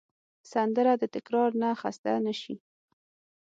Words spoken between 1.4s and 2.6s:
نه خسته نه شي